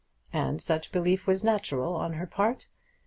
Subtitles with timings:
[0.33, 2.67] And such belief was natural on her part.